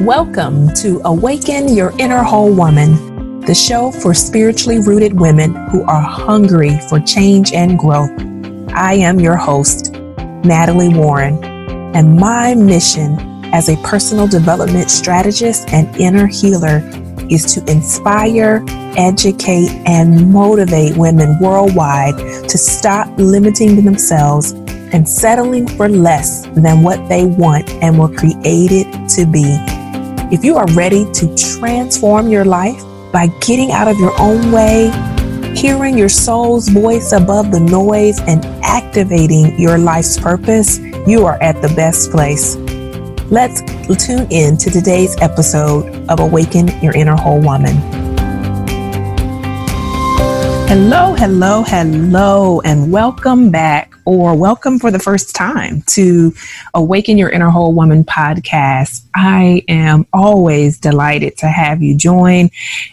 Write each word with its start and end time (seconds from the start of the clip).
Welcome 0.00 0.74
to 0.74 1.00
Awaken 1.06 1.74
Your 1.74 1.90
Inner 1.98 2.22
Whole 2.22 2.52
Woman, 2.52 3.40
the 3.40 3.54
show 3.54 3.90
for 3.90 4.12
spiritually 4.12 4.78
rooted 4.78 5.18
women 5.18 5.54
who 5.70 5.84
are 5.84 6.02
hungry 6.02 6.78
for 6.90 7.00
change 7.00 7.54
and 7.54 7.78
growth. 7.78 8.10
I 8.74 8.92
am 8.92 9.18
your 9.18 9.36
host, 9.36 9.94
Natalie 10.44 10.92
Warren, 10.92 11.42
and 11.96 12.14
my 12.14 12.54
mission 12.54 13.18
as 13.54 13.70
a 13.70 13.76
personal 13.78 14.28
development 14.28 14.90
strategist 14.90 15.70
and 15.70 15.96
inner 15.96 16.26
healer 16.26 16.82
is 17.30 17.54
to 17.54 17.64
inspire, 17.70 18.62
educate, 18.98 19.70
and 19.86 20.30
motivate 20.30 20.94
women 20.98 21.38
worldwide 21.40 22.18
to 22.48 22.58
stop 22.58 23.08
limiting 23.16 23.82
themselves 23.82 24.52
and 24.92 25.08
settling 25.08 25.66
for 25.66 25.88
less 25.88 26.46
than 26.48 26.82
what 26.82 27.08
they 27.08 27.24
want 27.24 27.68
and 27.82 27.98
were 27.98 28.14
created 28.14 28.86
to 29.08 29.26
be. 29.26 29.75
If 30.28 30.44
you 30.44 30.56
are 30.56 30.66
ready 30.72 31.04
to 31.12 31.36
transform 31.36 32.28
your 32.30 32.44
life 32.44 32.82
by 33.12 33.28
getting 33.42 33.70
out 33.70 33.86
of 33.86 33.96
your 33.96 34.12
own 34.20 34.50
way, 34.50 34.90
hearing 35.54 35.96
your 35.96 36.08
soul's 36.08 36.68
voice 36.68 37.12
above 37.12 37.52
the 37.52 37.60
noise, 37.60 38.18
and 38.22 38.44
activating 38.64 39.56
your 39.56 39.78
life's 39.78 40.18
purpose, 40.18 40.80
you 41.06 41.24
are 41.26 41.40
at 41.40 41.62
the 41.62 41.68
best 41.76 42.10
place. 42.10 42.56
Let's 43.30 43.60
tune 44.04 44.26
in 44.32 44.56
to 44.56 44.68
today's 44.68 45.16
episode 45.20 46.10
of 46.10 46.18
Awaken 46.18 46.76
Your 46.82 46.96
Inner 46.96 47.14
Whole 47.14 47.40
Woman. 47.40 47.76
Hello, 50.66 51.14
hello, 51.14 51.62
hello, 51.62 52.60
and 52.62 52.90
welcome 52.90 53.52
back 53.52 53.95
or 54.06 54.36
welcome 54.36 54.78
for 54.78 54.92
the 54.92 55.00
first 55.00 55.34
time 55.34 55.82
to 55.82 56.32
Awaken 56.74 57.18
Your 57.18 57.28
Inner 57.28 57.50
Whole 57.50 57.74
Woman 57.74 58.04
podcast. 58.04 59.04
I 59.16 59.64
am 59.68 60.06
always 60.12 60.78
delighted 60.78 61.36
to 61.38 61.48
have 61.48 61.82
you 61.82 61.96
join 61.96 62.50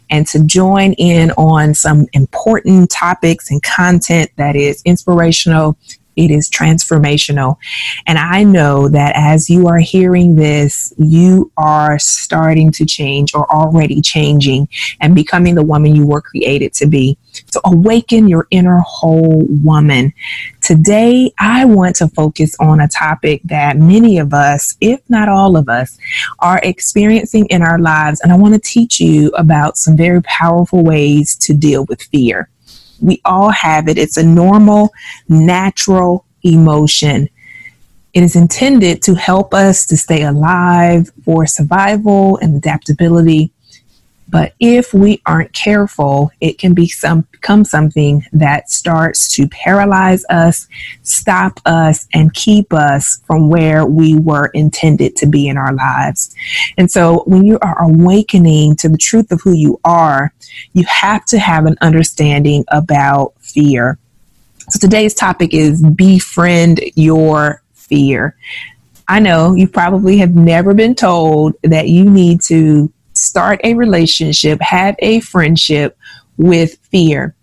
and 0.09 0.25
to 0.27 0.43
join 0.43 0.93
in 0.93 1.29
on 1.31 1.75
some 1.75 2.07
important 2.13 2.89
topics 2.89 3.51
and 3.51 3.61
content 3.61 4.31
that 4.37 4.55
is 4.55 4.81
inspirational 4.85 5.77
it 6.15 6.29
is 6.29 6.49
transformational. 6.49 7.57
And 8.05 8.19
I 8.19 8.43
know 8.43 8.87
that 8.89 9.13
as 9.15 9.49
you 9.49 9.67
are 9.67 9.79
hearing 9.79 10.35
this, 10.35 10.93
you 10.97 11.51
are 11.57 11.97
starting 11.97 12.71
to 12.73 12.85
change 12.85 13.33
or 13.33 13.51
already 13.51 13.99
changing 13.99 14.67
and 15.01 15.15
becoming 15.15 15.55
the 15.55 15.63
woman 15.63 15.95
you 15.95 16.05
were 16.05 16.21
created 16.21 16.73
to 16.73 16.85
be. 16.85 17.17
So 17.53 17.61
awaken 17.65 18.27
your 18.27 18.47
inner 18.49 18.79
whole 18.79 19.45
woman. 19.47 20.11
Today, 20.61 21.31
I 21.39 21.65
want 21.65 21.95
to 21.97 22.07
focus 22.07 22.55
on 22.59 22.79
a 22.79 22.87
topic 22.87 23.41
that 23.45 23.77
many 23.77 24.17
of 24.17 24.33
us, 24.33 24.75
if 24.81 24.99
not 25.07 25.29
all 25.29 25.55
of 25.55 25.69
us, 25.69 25.95
are 26.39 26.59
experiencing 26.63 27.45
in 27.51 27.61
our 27.61 27.77
lives. 27.77 28.21
And 28.21 28.31
I 28.31 28.37
want 28.37 28.55
to 28.55 28.59
teach 28.59 28.99
you 28.99 29.29
about 29.37 29.77
some 29.77 29.95
very 29.95 30.21
powerful 30.23 30.83
ways 30.83 31.35
to 31.37 31.53
deal 31.53 31.85
with 31.85 32.01
fear. 32.01 32.49
We 32.99 33.21
all 33.23 33.51
have 33.51 33.87
it. 33.87 33.99
It's 33.99 34.17
a 34.17 34.23
normal, 34.23 34.89
natural 35.29 36.25
emotion. 36.41 37.29
It 38.15 38.23
is 38.23 38.35
intended 38.35 39.03
to 39.03 39.13
help 39.13 39.53
us 39.53 39.85
to 39.87 39.97
stay 39.97 40.23
alive 40.23 41.11
for 41.23 41.45
survival 41.45 42.37
and 42.37 42.55
adaptability. 42.55 43.52
But 44.29 44.53
if 44.59 44.93
we 44.93 45.21
aren't 45.25 45.53
careful, 45.53 46.31
it 46.41 46.57
can 46.57 46.73
become 46.73 47.65
something 47.65 48.25
that 48.33 48.69
starts 48.69 49.27
to 49.35 49.47
paralyze 49.47 50.25
us, 50.29 50.67
stop 51.03 51.59
us, 51.65 52.07
and 52.13 52.33
keep 52.33 52.73
us 52.73 53.21
from 53.27 53.49
where 53.49 53.85
we 53.85 54.15
were 54.15 54.47
intended 54.47 55.15
to 55.17 55.27
be 55.27 55.47
in 55.47 55.57
our 55.57 55.73
lives. 55.73 56.35
And 56.77 56.89
so 56.89 57.23
when 57.27 57.43
you 57.43 57.59
are 57.59 57.83
awakening 57.83 58.75
to 58.77 58.89
the 58.89 58.97
truth 58.97 59.31
of 59.31 59.41
who 59.41 59.53
you 59.53 59.79
are, 59.83 60.33
you 60.73 60.85
have 60.85 61.25
to 61.25 61.39
have 61.39 61.65
an 61.65 61.77
understanding 61.81 62.65
about 62.69 63.33
fear. 63.39 63.97
So 64.69 64.79
today's 64.79 65.13
topic 65.13 65.53
is 65.53 65.83
befriend 65.83 66.79
your 66.95 67.61
fear. 67.73 68.35
I 69.09 69.19
know 69.19 69.53
you 69.53 69.67
probably 69.67 70.17
have 70.19 70.35
never 70.35 70.73
been 70.73 70.95
told 70.95 71.55
that 71.63 71.89
you 71.89 72.09
need 72.09 72.41
to 72.43 72.92
start 73.13 73.61
a 73.63 73.73
relationship, 73.73 74.61
have 74.61 74.95
a 74.99 75.19
friendship 75.21 75.97
with 76.37 76.77
fear. 76.91 77.35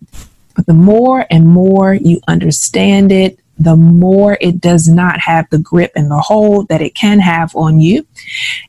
But 0.55 0.67
the 0.67 0.75
more 0.75 1.27
and 1.31 1.47
more 1.47 1.95
you 1.95 2.21
understand 2.29 3.13
it, 3.13 3.39
the 3.61 3.77
more 3.77 4.39
it 4.41 4.59
does 4.59 4.89
not 4.89 5.21
have 5.21 5.49
the 5.51 5.59
grip 5.59 5.93
and 5.95 6.11
the 6.11 6.19
hold 6.19 6.69
that 6.69 6.81
it 6.81 6.95
can 6.95 7.19
have 7.19 7.55
on 7.55 7.79
you. 7.79 8.07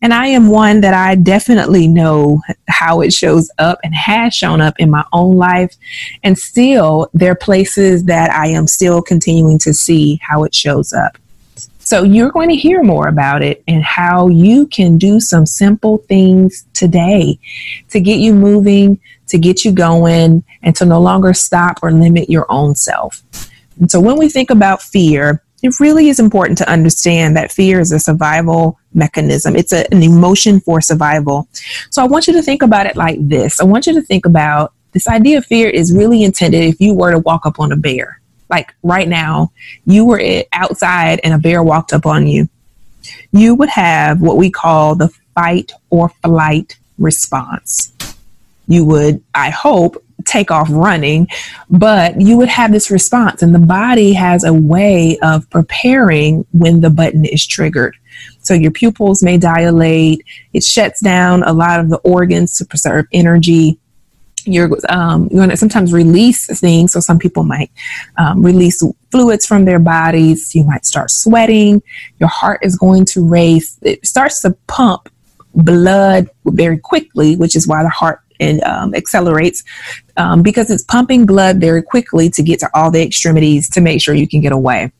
And 0.01 0.13
I 0.13 0.27
am 0.27 0.49
one 0.49 0.81
that 0.81 0.93
I 0.93 1.15
definitely 1.15 1.87
know 1.87 2.41
how 2.67 2.99
it 2.99 3.13
shows 3.13 3.49
up 3.57 3.79
and 3.85 3.95
has 3.95 4.35
shown 4.35 4.59
up 4.59 4.75
in 4.79 4.91
my 4.91 5.05
own 5.13 5.37
life. 5.37 5.75
And 6.23 6.37
still, 6.37 7.09
there 7.13 7.31
are 7.31 7.35
places 7.35 8.03
that 8.05 8.31
I 8.31 8.47
am 8.47 8.67
still 8.67 9.01
continuing 9.01 9.59
to 9.59 9.73
see 9.73 10.19
how 10.21 10.43
it 10.43 10.53
shows 10.53 10.91
up. 10.91 11.17
So 11.83 12.03
you're 12.03 12.31
going 12.31 12.49
to 12.49 12.55
hear 12.55 12.83
more 12.83 13.07
about 13.07 13.41
it 13.43 13.63
and 13.67 13.83
how 13.83 14.27
you 14.27 14.67
can 14.67 14.97
do 14.97 15.19
some 15.19 15.45
simple 15.45 15.97
things 15.97 16.65
today 16.73 17.39
to 17.89 17.99
get 17.99 18.19
you 18.19 18.33
moving, 18.33 18.99
to 19.27 19.37
get 19.37 19.65
you 19.65 19.71
going, 19.71 20.43
and 20.61 20.75
to 20.77 20.85
no 20.85 21.01
longer 21.01 21.33
stop 21.33 21.79
or 21.81 21.91
limit 21.91 22.29
your 22.29 22.45
own 22.49 22.75
self. 22.75 23.23
And 23.79 23.89
so 23.89 23.99
when 23.99 24.17
we 24.17 24.29
think 24.29 24.51
about 24.51 24.81
fear, 24.81 25.43
it 25.63 25.79
really 25.79 26.09
is 26.09 26.19
important 26.19 26.57
to 26.59 26.69
understand 26.69 27.35
that 27.35 27.51
fear 27.51 27.79
is 27.79 27.91
a 27.91 27.99
survival 27.99 28.79
mechanism. 28.93 29.55
It's 29.55 29.73
a, 29.73 29.91
an 29.93 30.01
emotion 30.03 30.59
for 30.59 30.81
survival. 30.81 31.47
So 31.89 32.01
I 32.03 32.07
want 32.07 32.27
you 32.27 32.33
to 32.33 32.41
think 32.41 32.61
about 32.61 32.85
it 32.85 32.95
like 32.95 33.17
this. 33.27 33.59
I 33.59 33.63
want 33.63 33.87
you 33.87 33.93
to 33.93 34.01
think 34.01 34.25
about 34.25 34.73
this 34.93 35.07
idea 35.07 35.39
of 35.39 35.45
fear 35.45 35.69
is 35.69 35.93
really 35.93 36.23
intended 36.23 36.63
if 36.63 36.79
you 36.79 36.93
were 36.93 37.11
to 37.11 37.19
walk 37.19 37.45
up 37.45 37.59
on 37.59 37.71
a 37.71 37.75
bear 37.75 38.20
like 38.51 38.75
right 38.83 39.07
now, 39.07 39.51
you 39.85 40.05
were 40.05 40.21
outside 40.51 41.21
and 41.23 41.33
a 41.33 41.39
bear 41.39 41.63
walked 41.63 41.93
up 41.93 42.05
on 42.05 42.27
you, 42.27 42.47
you 43.31 43.55
would 43.55 43.69
have 43.69 44.21
what 44.21 44.37
we 44.37 44.51
call 44.51 44.93
the 44.93 45.07
fight 45.33 45.71
or 45.89 46.09
flight 46.21 46.77
response. 46.99 47.93
You 48.67 48.85
would, 48.85 49.23
I 49.33 49.49
hope, 49.49 50.03
take 50.25 50.51
off 50.51 50.67
running, 50.69 51.27
but 51.69 52.21
you 52.21 52.37
would 52.37 52.47
have 52.47 52.71
this 52.71 52.91
response, 52.91 53.41
and 53.41 53.55
the 53.55 53.59
body 53.59 54.13
has 54.13 54.43
a 54.43 54.53
way 54.53 55.17
of 55.23 55.49
preparing 55.49 56.45
when 56.53 56.81
the 56.81 56.91
button 56.91 57.25
is 57.25 57.45
triggered. 57.45 57.95
So 58.41 58.53
your 58.53 58.71
pupils 58.71 59.23
may 59.23 59.37
dilate, 59.37 60.23
it 60.53 60.63
shuts 60.63 61.01
down 61.01 61.41
a 61.43 61.53
lot 61.53 61.79
of 61.79 61.89
the 61.89 61.97
organs 61.97 62.53
to 62.57 62.65
preserve 62.65 63.07
energy 63.11 63.79
you're 64.45 64.69
um, 64.89 65.27
going 65.27 65.49
to 65.49 65.57
sometimes 65.57 65.93
release 65.93 66.47
things. 66.59 66.93
So 66.93 66.99
some 66.99 67.19
people 67.19 67.43
might 67.43 67.71
um, 68.17 68.41
release 68.43 68.81
fluids 69.11 69.45
from 69.45 69.65
their 69.65 69.79
bodies. 69.79 70.53
You 70.55 70.63
might 70.63 70.85
start 70.85 71.11
sweating. 71.11 71.81
Your 72.19 72.29
heart 72.29 72.59
is 72.63 72.77
going 72.77 73.05
to 73.05 73.27
race. 73.27 73.77
It 73.81 74.05
starts 74.05 74.41
to 74.41 74.51
pump 74.67 75.09
blood 75.53 76.29
very 76.45 76.77
quickly, 76.77 77.35
which 77.35 77.55
is 77.55 77.67
why 77.67 77.83
the 77.83 77.89
heart 77.89 78.21
and 78.39 78.63
um, 78.63 78.95
accelerates 78.95 79.63
um, 80.17 80.41
because 80.41 80.71
it's 80.71 80.83
pumping 80.83 81.25
blood 81.25 81.57
very 81.57 81.83
quickly 81.83 82.29
to 82.31 82.41
get 82.41 82.59
to 82.59 82.69
all 82.73 82.89
the 82.89 83.01
extremities 83.01 83.69
to 83.69 83.81
make 83.81 84.01
sure 84.01 84.15
you 84.15 84.27
can 84.27 84.41
get 84.41 84.51
away. 84.51 84.91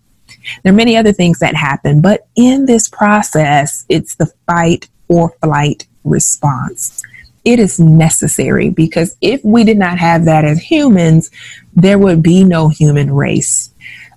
There 0.64 0.72
are 0.72 0.76
many 0.76 0.96
other 0.96 1.12
things 1.12 1.40
that 1.40 1.56
happen, 1.56 2.02
but 2.02 2.28
in 2.36 2.66
this 2.66 2.88
process, 2.88 3.86
it's 3.90 4.16
the 4.16 4.32
fight 4.48 4.88
or 5.08 5.36
flight 5.42 5.88
response 6.04 7.04
it 7.44 7.60
is 7.60 7.80
necessary 7.80 8.70
because 8.70 9.16
if 9.22 9.44
we 9.44 9.64
did 9.64 9.78
not 9.78 9.98
have 9.98 10.26
that 10.26 10.46
as 10.46 10.60
humans, 10.60 11.32
there 11.74 11.98
would 11.98 12.22
be 12.22 12.44
no 12.44 12.70
human 12.70 13.12
race. 13.12 13.72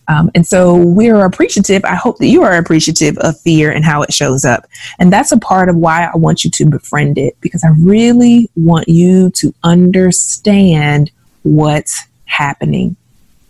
Um, 0.08 0.30
and 0.34 0.46
so 0.46 0.76
we're 0.76 1.24
appreciative. 1.24 1.82
I 1.84 1.94
hope 1.94 2.18
that 2.18 2.26
you 2.26 2.42
are 2.42 2.56
appreciative 2.56 3.16
of 3.18 3.40
fear 3.40 3.70
and 3.70 3.84
how 3.84 4.02
it 4.02 4.12
shows 4.12 4.44
up. 4.44 4.66
And 4.98 5.10
that's 5.12 5.32
a 5.32 5.38
part 5.38 5.70
of 5.70 5.76
why 5.76 6.04
I 6.04 6.16
want 6.16 6.44
you 6.44 6.50
to 6.50 6.66
befriend 6.66 7.16
it 7.16 7.36
because 7.40 7.64
I 7.64 7.70
really 7.78 8.50
want 8.54 8.88
you 8.88 9.30
to 9.30 9.54
understand 9.62 11.10
what's 11.42 12.06
happening. 12.26 12.96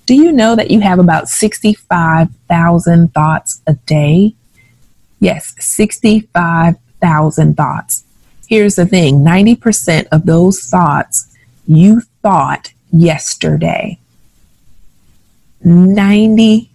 Do 0.07 0.15
you 0.15 0.31
know 0.33 0.55
that 0.55 0.71
you 0.71 0.81
have 0.81 0.99
about 0.99 1.29
65,000 1.29 3.15
thoughts 3.15 3.63
a 3.67 3.75
day? 3.75 4.35
Yes, 5.19 5.55
65,000 5.59 7.57
thoughts. 7.57 8.04
Here's 8.49 8.77
the 8.77 8.87
thing 8.87 9.25
90% 9.25 10.07
of 10.13 10.27
those 10.27 10.61
thoughts 10.65 11.35
you 11.67 12.03
thought 12.23 12.73
yesterday. 12.93 13.99
95% 15.65 16.69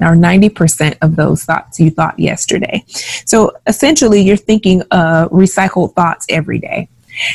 or 0.00 0.16
90% 0.16 0.96
of 1.02 1.16
those 1.16 1.44
thoughts 1.44 1.78
you 1.78 1.90
thought 1.90 2.18
yesterday. 2.18 2.84
So 3.26 3.52
essentially, 3.66 4.22
you're 4.22 4.36
thinking 4.36 4.82
uh, 4.90 5.28
recycled 5.28 5.94
thoughts 5.94 6.26
every 6.28 6.58
day. 6.58 6.88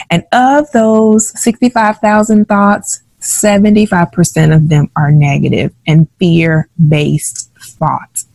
And 0.09 0.23
of 0.31 0.71
those 0.71 1.39
65,000 1.41 2.47
thoughts, 2.47 3.01
75% 3.19 4.55
of 4.55 4.69
them 4.69 4.89
are 4.95 5.11
negative 5.11 5.73
and 5.87 6.07
fear 6.17 6.67
based 6.89 7.51
thoughts. 7.59 8.27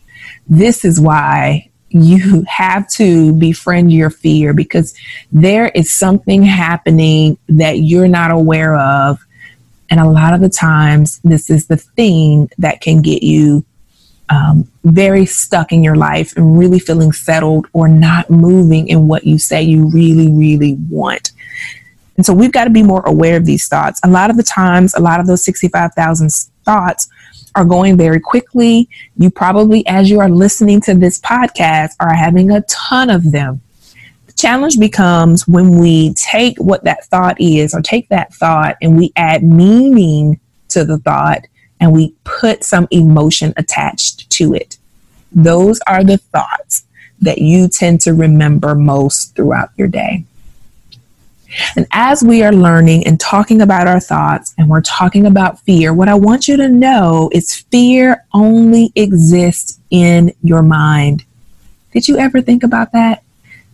This 0.49 0.85
is 0.85 1.01
why 1.01 1.71
you 1.89 2.45
have 2.49 2.89
to 2.89 3.33
befriend 3.35 3.93
your 3.93 4.11
fear 4.11 4.53
because 4.53 4.95
there 5.33 5.69
is 5.69 5.93
something 5.93 6.43
happening 6.43 7.39
that 7.49 7.79
you're 7.79 8.09
not 8.09 8.31
aware 8.31 8.75
of. 8.77 9.25
And 9.89 10.01
a 10.01 10.09
lot 10.09 10.35
of 10.35 10.41
the 10.41 10.49
times, 10.49 11.21
this 11.23 11.49
is 11.49 11.67
the 11.67 11.77
thing 11.77 12.51
that 12.59 12.81
can 12.81 13.03
get 13.03 13.23
you 13.23 13.65
um, 14.29 14.69
very 14.83 15.25
stuck 15.25 15.73
in 15.73 15.85
your 15.85 15.95
life 15.95 16.37
and 16.37 16.59
really 16.59 16.81
feeling 16.81 17.13
settled 17.13 17.67
or 17.73 17.87
not 17.87 18.29
moving 18.29 18.89
in 18.89 19.07
what 19.07 19.25
you 19.25 19.39
say 19.39 19.63
you 19.63 19.89
really, 19.91 20.31
really 20.31 20.77
want. 20.91 21.31
And 22.17 22.27
so 22.27 22.33
we've 22.33 22.53
got 22.53 22.65
to 22.65 22.71
be 22.71 22.83
more 22.83 23.07
aware 23.07 23.37
of 23.37 23.45
these 23.45 23.69
thoughts. 23.69 24.01
A 24.03 24.09
lot 24.09 24.31
of 24.31 24.37
the 24.37 24.43
times, 24.43 24.95
a 24.95 25.01
lot 25.01 25.21
of 25.21 25.27
those 25.27 25.45
65,000 25.45 26.31
thoughts 26.65 27.09
are 27.57 27.65
going 27.65 27.97
very 27.97 28.21
quickly. 28.21 28.89
You 29.17 29.31
probably, 29.31 29.85
as 29.87 30.09
you 30.11 30.21
are 30.21 30.29
listening 30.29 30.81
to 30.83 30.95
this 30.95 31.19
podcast, 31.21 31.93
are 31.99 32.15
having 32.15 32.53
a 32.53 32.61
ton 32.63 33.11
of 33.11 33.33
them. 33.33 33.61
The 34.27 34.33
challenge 34.35 34.79
becomes 34.79 35.49
when 35.49 35.79
we 35.79 36.15
take 36.15 36.59
what 36.59 36.85
that 36.85 37.07
thought 37.07 37.41
is, 37.41 37.75
or 37.75 37.81
take 37.81 38.09
that 38.11 38.33
thought 38.35 38.77
and 38.81 38.97
we 38.97 39.13
add 39.17 39.43
meaning 39.43 40.39
to 40.69 40.85
the 40.85 40.99
thought 40.99 41.41
and 41.81 41.93
we 41.93 42.15
put 42.25 42.65
some 42.65 42.87
emotion 42.91 43.53
attached 43.57 44.29
to 44.31 44.55
it. 44.55 44.79
Those 45.33 45.81
are 45.87 46.05
the 46.05 46.19
thoughts 46.19 46.85
that 47.21 47.39
you 47.39 47.69
tend 47.69 48.01
to 48.03 48.13
remember 48.13 48.75
most 48.75 49.35
throughout 49.35 49.71
your 49.77 49.89
day. 49.89 50.25
And 51.77 51.87
as 51.93 52.23
we 52.23 52.43
are 52.43 52.53
learning 52.53 53.07
and 53.07 53.19
talking 53.19 53.63
about 53.63 53.87
our 53.87 54.01
thoughts 54.01 54.55
and 54.59 54.69
we're 54.69 54.83
talking 54.83 55.27
about 55.27 55.61
fear, 55.61 55.95
what 55.95 56.09
I 56.09 56.15
want 56.15 56.49
you 56.49 56.57
to 56.57 56.69
know 56.69 57.31
is 57.33 57.55
fear 57.55 58.25
only 58.33 58.93
exists 58.97 59.79
in 59.91 60.33
your 60.43 60.63
mind. 60.63 61.25
Did 61.93 62.09
you 62.09 62.19
ever 62.19 62.43
think 62.43 62.63
about 62.63 62.93
that? 62.93 63.23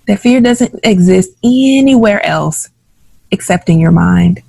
That 0.06 0.20
fear 0.20 0.40
doesn't 0.40 0.80
exist 0.82 1.30
anywhere 1.42 2.24
else 2.24 2.68
except 3.30 3.68
in 3.68 3.80
your 3.80 3.92
mind. 3.92 4.42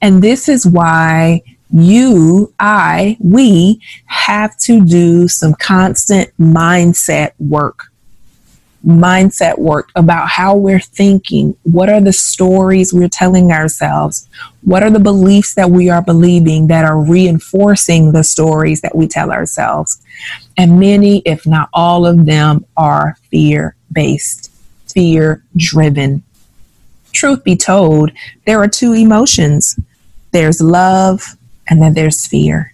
And 0.00 0.22
this 0.22 0.48
is 0.48 0.66
why 0.66 1.42
you, 1.70 2.52
I, 2.60 3.16
we 3.20 3.80
have 4.06 4.56
to 4.58 4.84
do 4.84 5.28
some 5.28 5.54
constant 5.54 6.30
mindset 6.38 7.32
work 7.38 7.91
mindset 8.86 9.58
work 9.58 9.90
about 9.94 10.28
how 10.28 10.56
we're 10.56 10.80
thinking. 10.80 11.56
What 11.62 11.88
are 11.88 12.00
the 12.00 12.12
stories 12.12 12.92
we're 12.92 13.08
telling 13.08 13.52
ourselves? 13.52 14.28
What 14.62 14.82
are 14.82 14.90
the 14.90 14.98
beliefs 14.98 15.54
that 15.54 15.70
we 15.70 15.88
are 15.88 16.02
believing 16.02 16.66
that 16.68 16.84
are 16.84 16.98
reinforcing 16.98 18.12
the 18.12 18.24
stories 18.24 18.80
that 18.80 18.96
we 18.96 19.06
tell 19.06 19.30
ourselves? 19.30 20.00
And 20.56 20.80
many, 20.80 21.18
if 21.24 21.46
not 21.46 21.68
all 21.72 22.06
of 22.06 22.26
them, 22.26 22.64
are 22.76 23.16
fear 23.30 23.76
based, 23.92 24.50
fear 24.86 25.42
driven. 25.56 26.22
Truth 27.12 27.44
be 27.44 27.56
told, 27.56 28.10
there 28.46 28.60
are 28.60 28.68
two 28.68 28.92
emotions 28.92 29.78
there's 30.32 30.62
love 30.62 31.36
and 31.68 31.82
then 31.82 31.92
there's 31.92 32.26
fear 32.26 32.71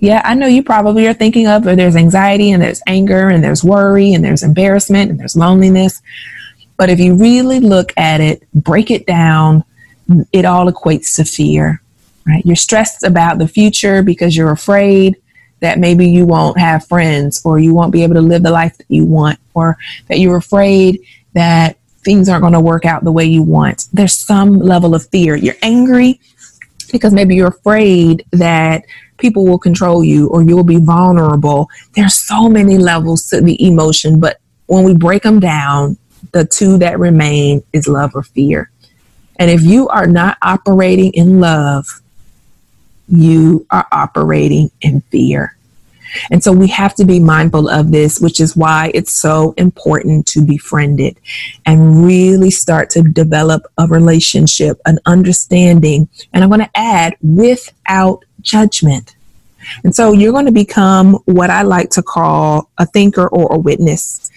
yeah, 0.00 0.22
I 0.24 0.34
know 0.34 0.46
you 0.46 0.62
probably 0.62 1.06
are 1.06 1.14
thinking 1.14 1.46
of, 1.46 1.66
or 1.66 1.76
there's 1.76 1.94
anxiety 1.94 2.50
and 2.50 2.62
there's 2.62 2.82
anger 2.86 3.28
and 3.28 3.44
there's 3.44 3.62
worry 3.62 4.14
and 4.14 4.24
there's 4.24 4.42
embarrassment 4.42 5.10
and 5.10 5.20
there's 5.20 5.36
loneliness. 5.36 6.00
But 6.78 6.88
if 6.88 6.98
you 6.98 7.14
really 7.14 7.60
look 7.60 7.92
at 7.98 8.22
it, 8.22 8.42
break 8.54 8.90
it 8.90 9.06
down, 9.06 9.62
it 10.32 10.46
all 10.46 10.72
equates 10.72 11.14
to 11.16 11.24
fear, 11.24 11.82
right? 12.26 12.44
You're 12.46 12.56
stressed 12.56 13.04
about 13.04 13.38
the 13.38 13.46
future 13.46 14.02
because 14.02 14.34
you're 14.34 14.52
afraid 14.52 15.16
that 15.60 15.78
maybe 15.78 16.08
you 16.08 16.24
won't 16.24 16.58
have 16.58 16.86
friends 16.86 17.42
or 17.44 17.58
you 17.58 17.74
won't 17.74 17.92
be 17.92 18.02
able 18.02 18.14
to 18.14 18.22
live 18.22 18.42
the 18.42 18.50
life 18.50 18.78
that 18.78 18.86
you 18.88 19.04
want 19.04 19.38
or 19.52 19.76
that 20.08 20.18
you're 20.18 20.38
afraid 20.38 21.00
that 21.34 21.76
things 21.98 22.30
aren't 22.30 22.40
going 22.40 22.54
to 22.54 22.60
work 22.60 22.86
out 22.86 23.04
the 23.04 23.12
way 23.12 23.26
you 23.26 23.42
want. 23.42 23.86
There's 23.92 24.14
some 24.14 24.58
level 24.58 24.94
of 24.94 25.06
fear. 25.08 25.36
You're 25.36 25.56
angry 25.60 26.18
because 26.90 27.12
maybe 27.12 27.34
you're 27.34 27.48
afraid 27.48 28.24
that 28.32 28.84
people 29.18 29.44
will 29.44 29.58
control 29.58 30.02
you 30.02 30.28
or 30.28 30.42
you'll 30.42 30.64
be 30.64 30.78
vulnerable. 30.78 31.68
There's 31.94 32.14
so 32.14 32.48
many 32.48 32.78
levels 32.78 33.28
to 33.30 33.40
the 33.40 33.62
emotion, 33.66 34.18
but 34.18 34.40
when 34.66 34.84
we 34.84 34.94
break 34.94 35.22
them 35.22 35.40
down, 35.40 35.96
the 36.32 36.44
two 36.44 36.78
that 36.78 36.98
remain 36.98 37.62
is 37.72 37.88
love 37.88 38.12
or 38.14 38.22
fear. 38.22 38.70
And 39.38 39.50
if 39.50 39.62
you 39.62 39.88
are 39.88 40.06
not 40.06 40.38
operating 40.42 41.12
in 41.12 41.40
love, 41.40 41.86
you 43.08 43.66
are 43.70 43.86
operating 43.90 44.70
in 44.80 45.00
fear. 45.10 45.56
And 46.30 46.42
so 46.42 46.52
we 46.52 46.68
have 46.68 46.94
to 46.96 47.04
be 47.04 47.20
mindful 47.20 47.68
of 47.68 47.92
this, 47.92 48.20
which 48.20 48.40
is 48.40 48.56
why 48.56 48.90
it's 48.94 49.12
so 49.12 49.52
important 49.56 50.26
to 50.28 50.44
befriend 50.44 51.00
it 51.00 51.16
and 51.66 52.04
really 52.04 52.50
start 52.50 52.90
to 52.90 53.02
develop 53.02 53.62
a 53.78 53.86
relationship, 53.86 54.80
an 54.86 54.98
understanding. 55.06 56.08
And 56.32 56.42
I'm 56.42 56.50
going 56.50 56.60
to 56.60 56.70
add 56.78 57.16
without 57.22 58.24
judgment. 58.40 59.16
And 59.84 59.94
so 59.94 60.12
you're 60.12 60.32
going 60.32 60.46
to 60.46 60.52
become 60.52 61.14
what 61.26 61.50
I 61.50 61.62
like 61.62 61.90
to 61.90 62.02
call 62.02 62.70
a 62.78 62.86
thinker 62.86 63.28
or 63.28 63.54
a 63.54 63.58
witness. 63.58 64.30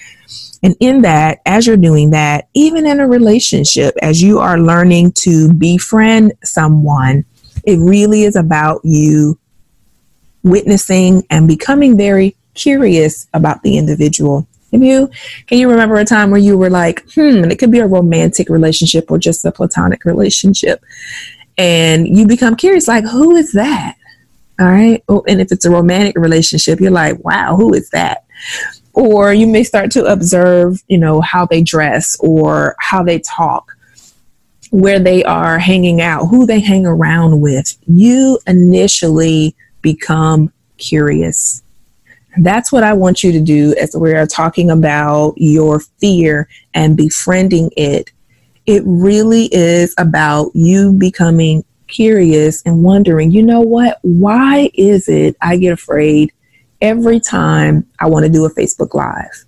And 0.61 0.75
in 0.79 1.01
that, 1.01 1.39
as 1.45 1.67
you're 1.67 1.77
doing 1.77 2.11
that, 2.11 2.47
even 2.53 2.85
in 2.85 2.99
a 2.99 3.07
relationship, 3.07 3.95
as 4.01 4.21
you 4.21 4.39
are 4.39 4.57
learning 4.59 5.11
to 5.13 5.53
befriend 5.53 6.33
someone, 6.43 7.25
it 7.65 7.77
really 7.79 8.23
is 8.23 8.35
about 8.35 8.81
you 8.83 9.37
witnessing 10.43 11.23
and 11.29 11.47
becoming 11.47 11.97
very 11.97 12.35
curious 12.53 13.27
about 13.33 13.63
the 13.63 13.77
individual. 13.77 14.47
Can 14.69 14.81
you 14.81 15.09
can 15.47 15.59
you 15.59 15.69
remember 15.69 15.95
a 15.95 16.05
time 16.05 16.31
where 16.31 16.39
you 16.39 16.57
were 16.57 16.69
like, 16.69 17.03
hmm, 17.13 17.45
it 17.45 17.59
could 17.59 17.71
be 17.71 17.79
a 17.79 17.87
romantic 17.87 18.49
relationship 18.49 19.11
or 19.11 19.17
just 19.17 19.45
a 19.45 19.51
platonic 19.51 20.03
relationship, 20.03 20.83
and 21.57 22.07
you 22.07 22.27
become 22.27 22.55
curious, 22.55 22.87
like, 22.87 23.05
who 23.05 23.35
is 23.35 23.51
that? 23.53 23.95
All 24.59 24.67
right. 24.67 25.03
Oh, 25.07 25.23
and 25.27 25.41
if 25.41 25.51
it's 25.51 25.65
a 25.65 25.71
romantic 25.71 26.15
relationship, 26.17 26.79
you're 26.79 26.91
like, 26.91 27.23
wow, 27.23 27.55
who 27.55 27.73
is 27.73 27.89
that? 27.89 28.25
Or 28.93 29.33
you 29.33 29.47
may 29.47 29.63
start 29.63 29.91
to 29.91 30.05
observe, 30.05 30.83
you 30.87 30.97
know, 30.97 31.21
how 31.21 31.45
they 31.45 31.61
dress 31.61 32.15
or 32.19 32.75
how 32.79 33.03
they 33.03 33.19
talk, 33.19 33.75
where 34.69 34.99
they 34.99 35.23
are 35.23 35.57
hanging 35.57 36.01
out, 36.01 36.25
who 36.25 36.45
they 36.45 36.59
hang 36.59 36.85
around 36.85 37.41
with. 37.41 37.75
You 37.87 38.39
initially 38.45 39.55
become 39.83 40.51
curious. 40.77 41.61
That's 42.37 42.71
what 42.71 42.83
I 42.83 42.93
want 42.93 43.23
you 43.23 43.31
to 43.31 43.39
do 43.39 43.75
as 43.79 43.95
we 43.95 44.13
are 44.13 44.25
talking 44.25 44.71
about 44.71 45.35
your 45.37 45.79
fear 45.79 46.49
and 46.73 46.97
befriending 46.97 47.69
it. 47.77 48.11
It 48.65 48.81
really 48.85 49.53
is 49.53 49.93
about 49.99 50.49
you 50.55 50.93
becoming 50.93 51.63
curious 51.87 52.63
and 52.65 52.83
wondering, 52.83 53.29
you 53.29 53.43
know 53.43 53.61
what? 53.61 53.99
Why 54.01 54.71
is 54.73 55.07
it 55.07 55.35
I 55.41 55.57
get 55.57 55.73
afraid 55.73 56.31
every 56.81 57.19
time 57.19 57.87
I 57.99 58.07
want 58.07 58.25
to 58.25 58.31
do 58.31 58.45
a 58.45 58.49
Facebook 58.49 58.95
Live? 58.95 59.45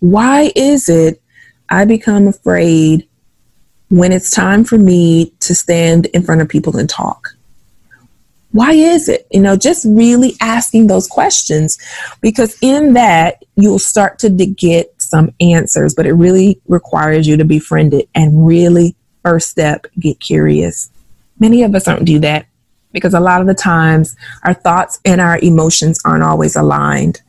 Why 0.00 0.50
is 0.56 0.88
it 0.88 1.22
I 1.68 1.84
become 1.84 2.26
afraid 2.26 3.06
when 3.88 4.12
it's 4.12 4.30
time 4.30 4.64
for 4.64 4.78
me 4.78 5.32
to 5.40 5.54
stand 5.54 6.06
in 6.06 6.22
front 6.22 6.40
of 6.40 6.48
people 6.48 6.76
and 6.76 6.88
talk? 6.88 7.36
Why 8.52 8.72
is 8.72 9.08
it? 9.08 9.26
You 9.30 9.40
know, 9.40 9.56
just 9.56 9.86
really 9.88 10.34
asking 10.40 10.88
those 10.88 11.06
questions 11.06 11.78
because 12.20 12.56
in 12.60 12.94
that 12.94 13.44
you'll 13.56 13.78
start 13.78 14.18
to 14.20 14.30
get 14.30 14.92
some 15.00 15.32
answers, 15.40 15.94
but 15.94 16.06
it 16.06 16.14
really 16.14 16.60
requires 16.66 17.28
you 17.28 17.36
to 17.36 17.44
befriend 17.44 17.94
it 17.94 18.08
and 18.14 18.46
really, 18.46 18.96
first 19.22 19.50
step, 19.50 19.86
get 19.98 20.18
curious. 20.18 20.90
Many 21.38 21.62
of 21.62 21.74
us 21.74 21.84
don't 21.84 22.04
do 22.04 22.18
that 22.20 22.46
because 22.92 23.14
a 23.14 23.20
lot 23.20 23.40
of 23.40 23.46
the 23.46 23.54
times 23.54 24.16
our 24.44 24.54
thoughts 24.54 24.98
and 25.04 25.20
our 25.20 25.38
emotions 25.38 26.00
aren't 26.04 26.24
always 26.24 26.56
aligned. 26.56 27.20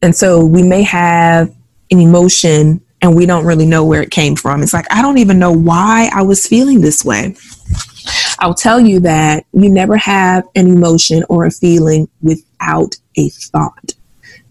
And 0.00 0.14
so 0.14 0.44
we 0.44 0.62
may 0.62 0.82
have 0.82 1.54
an 1.90 2.00
emotion 2.00 2.80
and 3.02 3.14
we 3.14 3.26
don't 3.26 3.44
really 3.44 3.66
know 3.66 3.84
where 3.84 4.02
it 4.02 4.10
came 4.10 4.36
from. 4.36 4.62
It's 4.62 4.72
like, 4.72 4.86
I 4.90 5.02
don't 5.02 5.18
even 5.18 5.38
know 5.38 5.52
why 5.52 6.10
I 6.14 6.22
was 6.22 6.46
feeling 6.46 6.80
this 6.80 7.04
way. 7.04 7.36
I'll 8.38 8.54
tell 8.54 8.80
you 8.80 9.00
that 9.00 9.44
you 9.52 9.68
never 9.68 9.96
have 9.96 10.46
an 10.54 10.68
emotion 10.68 11.24
or 11.28 11.46
a 11.46 11.50
feeling 11.50 12.08
without 12.22 12.96
a 13.16 13.28
thought. 13.30 13.94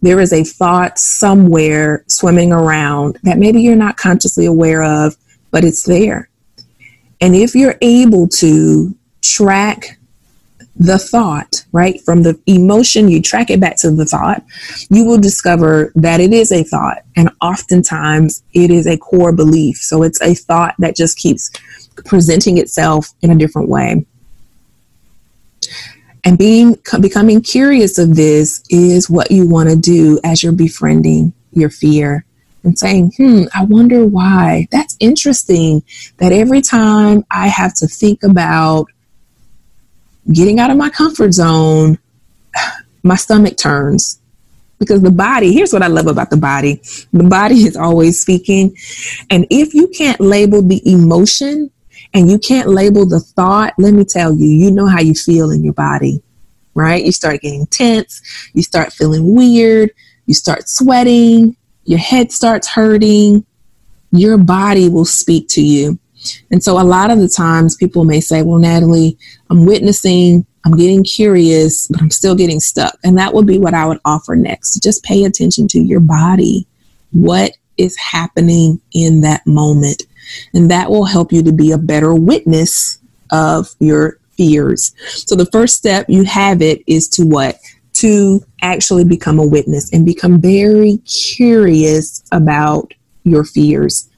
There 0.02 0.20
is 0.20 0.34
a 0.34 0.44
thought 0.44 1.00
somewhere 1.00 2.04
swimming 2.08 2.52
around 2.52 3.18
that 3.24 3.40
maybe 3.40 3.62
you're 3.62 3.76
not 3.76 3.98
consciously 3.98 4.46
aware 4.46 4.84
of, 4.84 5.16
but 5.52 5.64
it's 5.64 5.84
there. 5.84 6.30
And 7.20 7.36
if 7.36 7.56
you're 7.56 7.78
able 7.82 8.28
to 8.28 8.96
track 9.22 9.98
the 10.80 11.00
thought, 11.00 11.66
right, 11.72 12.00
from 12.02 12.22
the 12.22 12.40
emotion, 12.46 13.10
you 13.10 13.22
track 13.22 13.50
it 13.50 13.60
back 13.60 13.78
to 13.78 13.90
the 13.90 14.06
thought, 14.06 14.44
you 14.90 15.06
will 15.06 15.18
discover 15.18 15.92
that 15.96 16.20
it 16.20 16.32
is 16.32 16.52
a 16.52 16.64
thought. 16.64 17.00
And 17.16 17.32
oftentimes 17.42 18.44
it 18.54 18.70
is 18.70 18.86
a 18.86 18.98
core 18.98 19.32
belief. 19.32 19.78
So 19.78 20.04
it's 20.04 20.22
a 20.22 20.36
thought 20.36 20.76
that 20.78 20.96
just 20.96 21.18
keeps 21.18 21.50
presenting 22.06 22.58
itself 22.58 23.10
in 23.22 23.32
a 23.32 23.36
different 23.36 23.70
way. 23.70 24.06
And 26.24 26.38
being 26.38 26.76
becoming 27.00 27.42
curious 27.42 27.98
of 27.98 28.16
this 28.16 28.62
is 28.70 29.10
what 29.10 29.32
you 29.32 29.48
want 29.48 29.70
to 29.70 29.76
do 29.76 30.20
as 30.24 30.44
you're 30.44 30.52
befriending 30.52 31.34
your 31.54 31.70
fear 31.70 32.26
and 32.64 32.78
saying, 32.78 33.14
hmm, 33.16 33.44
I 33.54 33.64
wonder 33.64 34.06
why. 34.06 34.68
That's 34.72 34.98
interesting 35.00 35.84
that 36.18 36.34
every 36.34 36.62
time 36.62 37.24
I 37.32 37.48
have 37.48 37.74
to 37.76 37.88
think 37.88 38.24
about 38.24 38.88
getting 40.32 40.60
out 40.60 40.70
of 40.70 40.78
my 40.78 40.90
comfort 40.90 41.34
zone, 41.34 41.98
my 43.04 43.16
stomach 43.16 43.58
turns. 43.58 44.20
Because 44.80 45.02
the 45.02 45.12
body, 45.12 45.54
here's 45.54 45.74
what 45.74 45.82
I 45.82 45.88
love 45.88 46.06
about 46.06 46.30
the 46.30 46.38
body 46.38 46.82
the 47.12 47.24
body 47.24 47.64
is 47.64 47.76
always 47.76 48.22
speaking. 48.22 48.76
And 49.30 49.48
if 49.50 49.74
you 49.74 49.88
can't 49.88 50.20
label 50.20 50.62
the 50.62 50.82
emotion 50.86 51.72
and 52.18 52.32
you 52.32 52.40
can't 52.40 52.70
label 52.70 53.06
the 53.06 53.20
thought, 53.20 53.76
let 53.78 53.94
me 53.94 54.04
tell 54.04 54.34
you, 54.34 54.48
you 54.48 54.72
know 54.72 54.88
how 54.88 55.00
you 55.00 55.14
feel 55.14 55.52
in 55.52 55.64
your 55.64 55.74
body, 55.74 56.20
right? 56.74 57.06
You 57.06 57.12
start 57.12 57.42
getting 57.42 57.68
tense, 57.68 58.24
you 58.56 58.64
start 58.64 58.92
feeling 58.92 59.36
weird, 59.36 59.92
you 60.26 60.34
start 60.34 60.68
sweating, 60.68 61.56
your 61.84 62.00
head 62.00 62.32
starts 62.32 62.68
hurting, 62.68 63.46
your 64.12 64.40
body 64.40 64.90
will 64.90 65.06
speak 65.06 65.48
to 65.50 65.62
you. 65.62 66.00
And 66.50 66.64
so 66.64 66.82
a 66.82 66.84
lot 66.84 67.12
of 67.12 67.20
the 67.20 67.30
times 67.30 67.76
people 67.76 68.04
may 68.04 68.20
say, 68.20 68.42
Well, 68.42 68.58
Natalie, 68.58 69.16
I'm 69.52 69.68
witnessing, 69.68 70.44
I'm 70.66 70.76
getting 70.76 71.04
curious, 71.04 71.86
but 71.86 72.02
I'm 72.02 72.10
still 72.10 72.34
getting 72.34 72.60
stuck. 72.60 72.98
And 73.04 73.16
that 73.20 73.36
would 73.36 73.46
be 73.46 73.60
what 73.60 73.76
I 73.76 73.86
would 73.86 74.00
offer 74.06 74.36
next. 74.36 74.82
Just 74.82 75.04
pay 75.04 75.24
attention 75.24 75.68
to 75.68 75.80
your 75.80 76.00
body. 76.00 76.66
What 77.12 77.52
is 77.78 77.96
happening 77.96 78.82
in 78.92 79.22
that 79.22 79.46
moment? 79.46 80.08
And 80.54 80.70
that 80.72 80.90
will 80.90 81.06
help 81.06 81.32
you 81.32 81.44
to 81.44 81.52
be 81.52 81.72
a 81.72 81.78
better 81.78 82.14
witness 82.14 83.00
of 83.32 83.76
your 83.80 84.20
fears. 84.32 84.94
So 85.08 85.36
the 85.36 85.48
first 85.48 85.78
step 85.78 86.06
you 86.08 86.24
have 86.24 86.62
it 86.62 86.84
is 86.88 87.08
to 87.10 87.26
what? 87.26 87.60
To 87.96 88.44
actually 88.62 89.04
become 89.04 89.40
a 89.40 89.48
witness 89.48 89.92
and 89.92 90.06
become 90.06 90.40
very 90.40 90.98
curious 91.06 92.24
about 92.32 92.94
your 93.24 93.44
fears 93.44 94.10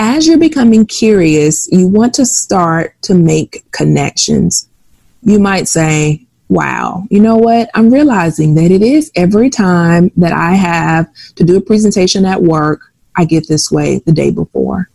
as 0.00 0.26
you're 0.26 0.38
becoming 0.38 0.86
curious, 0.86 1.70
you 1.70 1.86
want 1.86 2.14
to 2.14 2.24
start 2.24 2.94
to 3.02 3.14
make 3.14 3.70
connections. 3.70 4.66
You 5.22 5.38
might 5.38 5.68
say, 5.68 6.26
Wow, 6.48 7.04
you 7.10 7.20
know 7.20 7.36
what? 7.36 7.70
I'm 7.74 7.92
realizing 7.92 8.54
that 8.54 8.72
it 8.72 8.82
is 8.82 9.12
every 9.14 9.50
time 9.50 10.10
that 10.16 10.32
I 10.32 10.54
have 10.54 11.06
to 11.36 11.44
do 11.44 11.56
a 11.56 11.60
presentation 11.60 12.24
at 12.24 12.42
work, 12.42 12.92
I 13.14 13.24
get 13.24 13.46
this 13.46 13.70
way 13.70 14.00
the 14.04 14.10
day 14.10 14.32
before. 14.32 14.90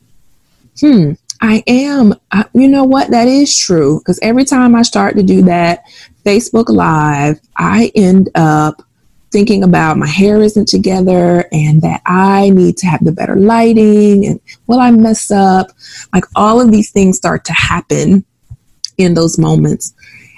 Hmm, 0.79 1.13
I 1.41 1.63
am. 1.67 2.13
I, 2.32 2.46
you 2.53 2.67
know 2.67 2.84
what? 2.84 3.12
That 3.12 3.27
is 3.27 3.58
true. 3.58 4.00
Because 4.00 4.20
every 4.22 4.46
time 4.46 4.75
I 4.75 4.82
start 4.82 5.15
to 5.15 5.24
do 5.24 5.41
that 5.44 5.84
Facebook 6.25 6.70
Live, 6.70 7.39
I 7.58 7.91
end 7.96 8.29
up 8.36 8.82
thinking 9.32 9.63
about 9.63 9.98
my 9.98 10.08
hair 10.08 10.41
isn't 10.41 10.67
together 10.67 11.46
and 11.51 11.82
that 11.82 12.01
I 12.05 12.51
need 12.51 12.77
to 12.77 12.88
have 12.88 13.03
the 13.03 13.12
better 13.12 13.36
lighting 13.36 14.25
and 14.25 14.39
will 14.67 14.79
I 14.79 14.91
mess 14.91 15.29
up? 15.29 15.72
Like 16.13 16.24
all 16.36 16.62
of 16.62 16.72
these 16.72 16.89
things 16.91 17.17
start 17.17 17.44
to 17.46 17.53
happen 17.53 18.24
in 18.98 19.13
those 19.13 19.38
moments. 19.38 19.94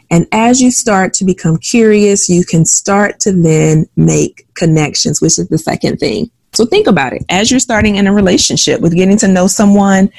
And 0.10 0.26
as 0.32 0.62
you 0.62 0.72
start 0.72 1.14
to 1.16 1.26
become 1.26 1.58
curious, 1.58 2.30
you 2.30 2.44
can 2.44 2.66
start 2.66 3.20
to 3.22 3.32
then 3.32 3.86
make 3.96 4.48
connections, 4.56 5.22
which 5.22 5.38
is 5.38 5.48
the 5.50 5.58
second 5.58 5.98
thing. 5.98 6.32
So 6.58 6.66
think 6.66 6.88
about 6.88 7.14
it. 7.14 7.24
As 7.30 7.52
you're 7.52 7.60
starting 7.60 7.98
in 7.98 8.08
a 8.08 8.12
relationship 8.12 8.82
with 8.82 8.96
getting 8.96 9.16
to 9.18 9.28
know 9.28 9.46
someone 9.46 10.10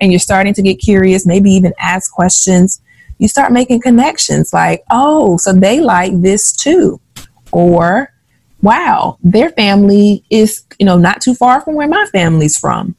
and 0.00 0.12
you're 0.12 0.20
starting 0.20 0.54
to 0.54 0.62
get 0.62 0.76
curious, 0.76 1.26
maybe 1.26 1.50
even 1.50 1.72
ask 1.80 2.12
questions, 2.12 2.80
you 3.18 3.26
start 3.26 3.50
making 3.50 3.80
connections 3.80 4.52
like, 4.52 4.84
oh, 4.92 5.38
so 5.38 5.52
they 5.52 5.80
like 5.80 6.12
this 6.22 6.52
too. 6.52 7.00
Or 7.50 8.12
wow, 8.62 9.18
their 9.24 9.50
family 9.50 10.22
is, 10.30 10.62
you 10.78 10.86
know, 10.86 10.98
not 10.98 11.20
too 11.20 11.34
far 11.34 11.62
from 11.62 11.74
where 11.74 11.88
my 11.88 12.06
family's 12.12 12.56
from. 12.56 12.94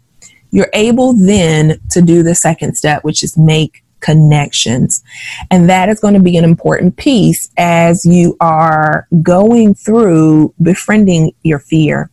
You're 0.52 0.70
able 0.74 1.14
then 1.14 1.80
to 1.92 2.02
do 2.02 2.22
the 2.22 2.36
second 2.36 2.76
step, 2.76 3.06
which 3.06 3.24
is 3.24 3.38
make 3.38 3.82
connections. 4.02 5.02
And 5.50 5.70
that 5.70 5.88
is 5.88 6.02
going 6.02 6.16
to 6.16 6.20
be 6.20 6.36
an 6.36 6.44
important 6.44 6.98
piece 6.98 7.50
as 7.56 8.06
you 8.06 8.36
are 8.42 9.08
going 9.24 9.74
through 9.74 10.54
befriending 10.62 11.32
your 11.44 11.60
fear. 11.60 12.12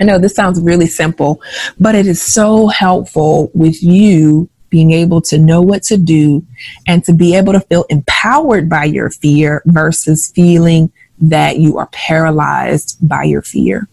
I 0.00 0.04
know 0.04 0.18
this 0.18 0.34
sounds 0.34 0.60
really 0.60 0.86
simple, 0.86 1.40
but 1.78 1.94
it 1.94 2.06
is 2.06 2.20
so 2.20 2.68
helpful 2.68 3.50
with 3.54 3.82
you 3.82 4.48
being 4.68 4.92
able 4.92 5.20
to 5.22 5.38
know 5.38 5.62
what 5.62 5.82
to 5.84 5.96
do 5.96 6.44
and 6.86 7.04
to 7.04 7.12
be 7.12 7.34
able 7.34 7.52
to 7.52 7.60
feel 7.60 7.84
empowered 7.88 8.68
by 8.68 8.84
your 8.84 9.10
fear 9.10 9.62
versus 9.66 10.30
feeling 10.32 10.92
that 11.18 11.58
you 11.58 11.78
are 11.78 11.86
paralyzed 11.92 12.96
by 13.00 13.22
your 13.22 13.42
fear. 13.42 13.88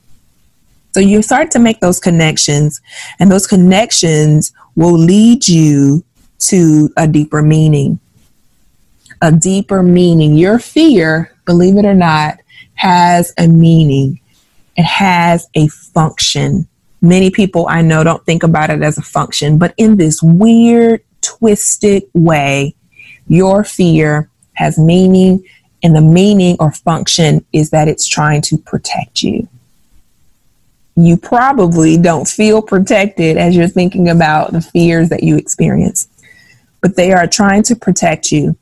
So 0.93 0.99
you 0.99 1.21
start 1.21 1.51
to 1.51 1.59
make 1.59 1.79
those 1.79 1.99
connections, 1.99 2.81
and 3.19 3.31
those 3.31 3.47
connections 3.47 4.53
will 4.75 4.97
lead 4.97 5.47
you 5.47 6.03
to 6.39 6.89
a 6.97 7.07
deeper 7.07 7.41
meaning. 7.41 7.99
A 9.21 9.31
deeper 9.31 9.81
meaning. 9.81 10.35
Your 10.35 10.59
fear, 10.59 11.33
believe 11.45 11.77
it 11.77 11.85
or 11.85 11.93
not, 11.93 12.39
has 12.75 13.33
a 13.37 13.47
meaning, 13.47 14.19
it 14.75 14.85
has 14.85 15.47
a 15.55 15.67
function. 15.67 16.67
Many 17.01 17.29
people 17.29 17.67
I 17.69 17.81
know 17.81 18.03
don't 18.03 18.25
think 18.25 18.43
about 18.43 18.69
it 18.69 18.81
as 18.81 18.97
a 18.97 19.01
function, 19.01 19.57
but 19.57 19.73
in 19.77 19.97
this 19.97 20.21
weird, 20.23 21.01
twisted 21.21 22.03
way, 22.13 22.75
your 23.27 23.63
fear 23.63 24.29
has 24.53 24.77
meaning 24.77 25.43
and 25.83 25.95
the 25.95 26.01
meaning 26.01 26.55
or 26.59 26.71
function 26.71 27.45
is 27.51 27.71
that 27.71 27.87
it's 27.87 28.07
trying 28.07 28.41
to 28.43 28.57
protect 28.57 29.21
you. 29.21 29.47
You 30.95 31.17
probably 31.17 31.97
don't 31.97 32.27
feel 32.27 32.61
protected 32.61 33.35
as 33.35 33.55
you're 33.55 33.67
thinking 33.67 34.09
about 34.09 34.53
the 34.53 34.61
fears 34.61 35.09
that 35.09 35.23
you 35.23 35.35
experience, 35.35 36.07
but 36.81 36.95
they 36.95 37.11
are 37.11 37.27
trying 37.27 37.63
to 37.63 37.75
protect 37.75 38.31
you. 38.31 38.55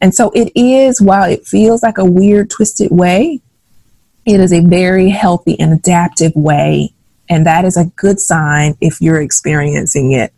And 0.00 0.14
so 0.14 0.30
it 0.30 0.52
is, 0.54 1.00
while 1.00 1.28
it 1.28 1.46
feels 1.46 1.82
like 1.82 1.98
a 1.98 2.04
weird, 2.04 2.50
twisted 2.50 2.90
way, 2.90 3.40
it 4.32 4.40
is 4.40 4.52
a 4.52 4.60
very 4.60 5.08
healthy 5.08 5.58
and 5.58 5.72
adaptive 5.72 6.34
way. 6.34 6.92
And 7.28 7.46
that 7.46 7.64
is 7.64 7.76
a 7.76 7.86
good 7.96 8.18
sign 8.18 8.76
if 8.80 9.00
you're 9.00 9.20
experiencing 9.20 10.12
it. 10.12 10.32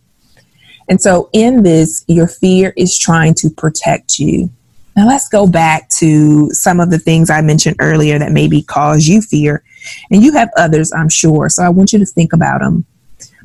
And 0.89 1.01
so 1.01 1.31
in 1.33 1.63
this, 1.63 2.05
your 2.09 2.27
fear 2.27 2.75
is 2.77 2.99
trying 2.99 3.35
to 3.35 3.51
protect 3.51 4.19
you. 4.19 4.51
Now 4.97 5.07
let's 5.07 5.29
go 5.29 5.47
back 5.47 5.89
to 6.01 6.51
some 6.51 6.81
of 6.81 6.91
the 6.91 6.99
things 6.99 7.31
I 7.31 7.41
mentioned 7.41 7.77
earlier 7.81 8.19
that 8.19 8.33
maybe 8.33 8.63
cause 8.63 9.07
you 9.07 9.23
fear. 9.23 9.63
And 10.11 10.23
you 10.23 10.33
have 10.33 10.51
others, 10.57 10.93
I'm 10.93 11.09
sure. 11.09 11.49
So 11.49 11.63
I 11.63 11.71
want 11.71 11.93
you 11.93 11.99
to 11.99 12.07
think 12.07 12.33
about 12.33 12.61
them. 12.61 12.85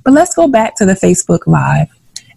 But 0.03 0.13
let's 0.13 0.35
go 0.35 0.47
back 0.47 0.75
to 0.75 0.85
the 0.85 0.93
Facebook 0.93 1.47
Live. 1.47 1.87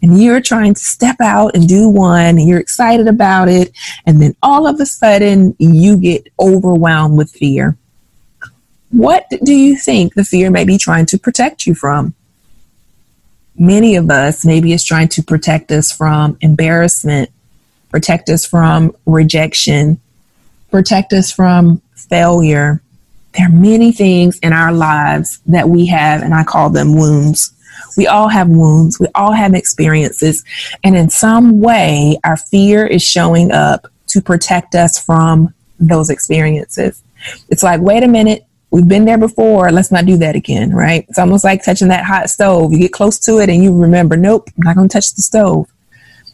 And 0.03 0.23
you're 0.23 0.41
trying 0.41 0.75
to 0.75 0.81
step 0.81 1.17
out 1.21 1.55
and 1.55 1.69
do 1.69 1.89
one, 1.89 2.39
and 2.39 2.49
you're 2.49 2.59
excited 2.59 3.07
about 3.07 3.49
it. 3.49 3.77
And 4.07 4.23
then 4.23 4.35
all 4.43 4.67
of 4.67 4.81
a 4.81 4.87
sudden, 4.87 5.55
you 5.59 5.99
get 5.99 6.27
overwhelmed 6.39 7.19
with 7.19 7.31
fear. 7.31 7.77
What 8.91 9.27
do 9.45 9.53
you 9.53 9.77
think 9.77 10.15
the 10.15 10.25
fear 10.25 10.51
may 10.51 10.65
be 10.65 10.77
trying 10.77 11.07
to 11.07 11.19
protect 11.19 11.67
you 11.67 11.75
from? 11.75 12.15
Many 13.57 13.97
of 13.97 14.11
us, 14.11 14.45
maybe 14.45 14.73
it's 14.73 14.85
trying 14.85 15.09
to 15.09 15.23
protect 15.23 15.71
us 15.71 15.93
from 15.93 16.37
embarrassment, 16.41 17.31
protect 17.91 18.29
us 18.29 18.45
from 18.45 18.95
rejection, 19.07 20.01
protect 20.71 21.13
us 21.13 21.31
from 21.31 21.81
failure. 21.95 22.83
There 23.37 23.47
are 23.47 23.53
many 23.53 23.93
things 23.93 24.39
in 24.41 24.53
our 24.53 24.73
lives 24.73 25.41
that 25.47 25.69
we 25.69 25.87
have, 25.87 26.23
and 26.23 26.35
I 26.35 26.43
call 26.43 26.71
them 26.71 26.95
wounds. 26.95 27.53
We 27.97 28.07
all 28.07 28.29
have 28.29 28.49
wounds, 28.49 28.99
we 28.99 29.07
all 29.15 29.33
have 29.33 29.55
experiences, 29.55 30.45
and 30.83 30.97
in 30.97 31.11
some 31.11 31.61
way, 31.61 32.19
our 32.25 32.37
fear 32.37 32.87
is 32.87 33.03
showing 33.03 33.53
up 33.53 33.87
to 34.09 34.21
protect 34.21 34.75
us 34.75 34.99
from 34.99 35.55
those 35.79 36.11
experiences. 36.11 37.03
It's 37.49 37.63
like, 37.63 37.81
wait 37.81 38.03
a 38.03 38.09
minute, 38.09 38.47
we've 38.71 38.89
been 38.89 39.05
there 39.05 39.19
before, 39.19 39.71
let's 39.71 39.91
not 39.91 40.07
do 40.07 40.17
that 40.19 40.37
again, 40.37 40.73
right? 40.73 41.05
It's 41.09 41.19
almost 41.19 41.45
like 41.45 41.65
touching 41.65 41.89
that 41.89 42.05
hot 42.05 42.31
stove. 42.31 42.73
You 42.73 42.79
get 42.79 42.93
close 42.93 43.19
to 43.21 43.39
it 43.39 43.49
and 43.49 43.63
you 43.63 43.77
remember, 43.77 44.17
nope, 44.17 44.49
I'm 44.57 44.63
not 44.63 44.77
going 44.77 44.89
to 44.89 44.93
touch 44.93 45.15
the 45.15 45.23
stove. 45.23 45.71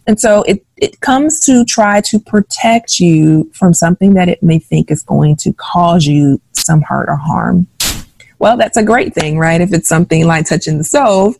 And 0.06 0.20
so 0.20 0.42
it, 0.42 0.64
it 0.76 1.00
comes 1.00 1.40
to 1.40 1.64
try 1.64 2.00
to 2.02 2.20
protect 2.20 3.00
you 3.00 3.50
from 3.54 3.74
something 3.74 4.14
that 4.14 4.28
it 4.28 4.42
may 4.42 4.58
think 4.58 4.90
is 4.90 5.02
going 5.02 5.36
to 5.36 5.52
cause 5.54 6.06
you 6.06 6.40
some 6.52 6.82
hurt 6.82 7.08
or 7.08 7.16
harm. 7.16 7.66
Well, 8.38 8.56
that's 8.56 8.76
a 8.76 8.84
great 8.84 9.14
thing, 9.14 9.38
right? 9.38 9.60
If 9.60 9.72
it's 9.72 9.88
something 9.88 10.26
like 10.26 10.46
touching 10.46 10.78
the 10.78 10.84
stove. 10.84 11.36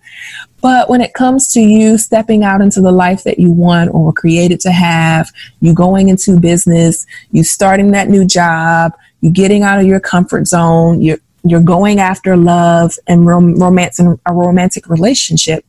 But 0.63 0.89
when 0.89 1.03
it 1.03 1.13
comes 1.13 1.53
to 1.53 1.61
you 1.61 1.99
stepping 1.99 2.43
out 2.43 2.63
into 2.63 2.81
the 2.81 2.91
life 2.91 3.23
that 3.25 3.39
you 3.39 3.53
want 3.53 3.93
or 3.93 4.07
were 4.07 4.13
created 4.13 4.61
to 4.61 4.73
have, 4.73 5.31
you 5.61 5.75
going 5.75 6.09
into 6.09 6.41
business, 6.41 7.07
you 7.31 7.45
starting 7.45 7.91
that 7.91 8.09
new 8.09 8.27
job, 8.27 8.93
getting 9.33 9.63
out 9.63 9.81
of 9.81 9.87
your 9.87 10.01
comfort 10.01 10.47
zone, 10.47 11.03
you're, 11.03 11.19
you're 11.45 11.63
going 11.63 12.01
after 12.01 12.37
love 12.37 12.95
and 13.07 13.27
rom- 13.27 13.57
romance 13.57 13.99
and 13.99 14.19
a 14.27 14.33
romantic 14.33 14.89
relationship, 14.89 15.65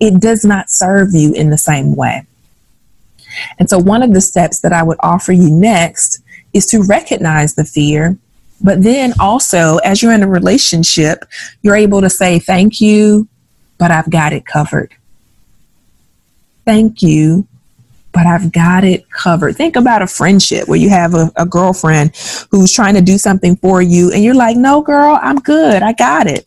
it 0.00 0.20
does 0.20 0.44
not 0.44 0.70
serve 0.70 1.08
you 1.12 1.32
in 1.34 1.50
the 1.50 1.58
same 1.58 1.94
way. 1.94 2.26
And 3.58 3.70
so, 3.70 3.78
one 3.78 4.02
of 4.02 4.12
the 4.12 4.20
steps 4.20 4.60
that 4.60 4.72
I 4.72 4.82
would 4.82 4.98
offer 5.00 5.32
you 5.32 5.50
next 5.50 6.20
is 6.52 6.66
to 6.66 6.82
recognize 6.82 7.54
the 7.54 7.64
fear 7.64 8.18
But 8.62 8.82
then 8.82 9.14
also, 9.18 9.78
as 9.78 10.02
you're 10.02 10.12
in 10.12 10.22
a 10.22 10.28
relationship, 10.28 11.24
you're 11.62 11.76
able 11.76 12.00
to 12.00 12.10
say, 12.10 12.38
Thank 12.38 12.80
you, 12.80 13.28
but 13.78 13.90
I've 13.90 14.10
got 14.10 14.32
it 14.32 14.46
covered. 14.46 14.94
Thank 16.64 17.02
you, 17.02 17.46
but 18.12 18.26
I've 18.26 18.52
got 18.52 18.84
it 18.84 19.08
covered. 19.10 19.56
Think 19.56 19.76
about 19.76 20.02
a 20.02 20.06
friendship 20.06 20.68
where 20.68 20.78
you 20.78 20.90
have 20.90 21.14
a, 21.14 21.30
a, 21.36 21.46
girlfriend 21.46 22.16
who's 22.50 22.72
trying 22.72 22.94
to 22.94 23.00
do 23.00 23.18
something 23.18 23.56
for 23.56 23.80
you, 23.80 24.12
and 24.12 24.22
you're 24.22 24.34
like, 24.34 24.56
No, 24.56 24.82
girl, 24.82 25.18
I'm 25.22 25.36
good. 25.36 25.82
I 25.82 25.92
got 25.92 26.26
it. 26.26 26.46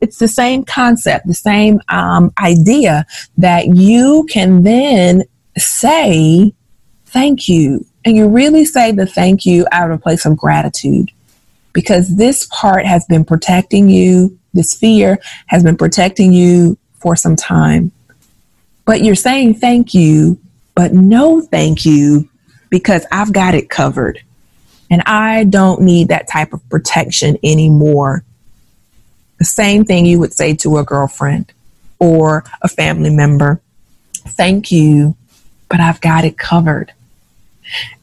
It's 0.00 0.18
the 0.18 0.28
same 0.28 0.64
concept, 0.64 1.26
the 1.26 1.34
same 1.34 1.80
um, 1.88 2.32
idea 2.42 3.06
that 3.38 3.66
you 3.76 4.26
can 4.30 4.62
then 4.62 5.24
say, 5.56 6.52
Thank 7.06 7.48
you. 7.48 7.84
And 8.04 8.16
you 8.16 8.28
really 8.28 8.64
say 8.64 8.92
the 8.92 9.06
thank 9.06 9.44
you 9.44 9.66
out 9.72 9.90
of 9.90 9.98
a 9.98 10.02
place 10.02 10.24
of 10.24 10.36
gratitude 10.36 11.10
because 11.72 12.16
this 12.16 12.46
part 12.50 12.86
has 12.86 13.04
been 13.06 13.24
protecting 13.24 13.88
you. 13.88 14.38
This 14.54 14.74
fear 14.74 15.18
has 15.46 15.62
been 15.62 15.76
protecting 15.76 16.32
you 16.32 16.78
for 16.94 17.16
some 17.16 17.36
time. 17.36 17.92
But 18.84 19.02
you're 19.04 19.14
saying 19.14 19.54
thank 19.54 19.94
you, 19.94 20.38
but 20.80 20.94
no 20.94 21.42
thank 21.42 21.84
you 21.84 22.26
because 22.70 23.04
I've 23.12 23.34
got 23.34 23.54
it 23.54 23.68
covered. 23.68 24.18
And 24.90 25.02
I 25.04 25.44
don't 25.44 25.82
need 25.82 26.08
that 26.08 26.26
type 26.26 26.54
of 26.54 26.66
protection 26.70 27.36
anymore. 27.44 28.24
The 29.38 29.44
same 29.44 29.84
thing 29.84 30.06
you 30.06 30.18
would 30.20 30.32
say 30.32 30.54
to 30.54 30.78
a 30.78 30.82
girlfriend 30.82 31.52
or 31.98 32.44
a 32.62 32.68
family 32.68 33.10
member. 33.10 33.60
Thank 34.26 34.72
you, 34.72 35.16
but 35.68 35.80
I've 35.80 36.00
got 36.00 36.24
it 36.24 36.38
covered. 36.38 36.94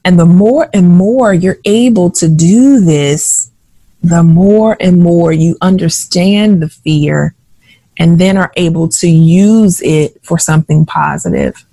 And 0.06 0.20
the 0.20 0.28
more 0.28 0.70
and 0.72 0.88
more 0.88 1.34
you're 1.34 1.58
able 1.66 2.12
to 2.12 2.30
do 2.30 2.80
this, 2.80 3.50
the 4.04 4.22
more 4.22 4.78
and 4.80 5.02
more 5.02 5.32
you 5.32 5.58
understand 5.62 6.62
the 6.62 6.70
fear 6.70 7.34
and 7.98 8.20
then 8.20 8.38
are 8.38 8.52
able 8.56 8.88
to 8.90 9.10
use 9.10 9.82
it 9.82 10.24
for 10.24 10.38
something 10.38 10.86
positive. 10.86 11.66